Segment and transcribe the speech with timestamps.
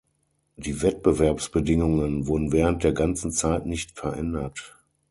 [0.55, 4.75] Die Wettbewerbsbedingungen wurden während der ganzen Zeit nicht verändert.